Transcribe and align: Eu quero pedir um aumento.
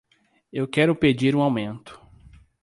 Eu 0.51 0.67
quero 0.67 0.95
pedir 0.95 1.35
um 1.35 1.41
aumento. 1.43 2.01